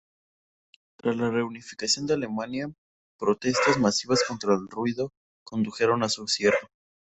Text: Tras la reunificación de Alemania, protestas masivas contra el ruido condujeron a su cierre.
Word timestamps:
Tras 0.97 1.15
la 1.15 1.29
reunificación 1.29 2.07
de 2.07 2.15
Alemania, 2.15 2.71
protestas 3.19 3.77
masivas 3.77 4.23
contra 4.27 4.55
el 4.55 4.67
ruido 4.67 5.11
condujeron 5.43 6.01
a 6.01 6.09
su 6.09 6.27
cierre. 6.27 6.57